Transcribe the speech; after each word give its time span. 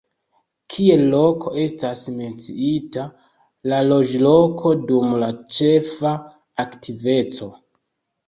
Kiel 0.75 1.01
loko 1.09 1.51
estas 1.63 1.99
menciita 2.13 3.03
la 3.73 3.81
loĝloko 3.89 4.73
dum 4.93 5.13
la 5.25 5.29
ĉefa 5.59 6.15
aktiveco. 6.67 7.51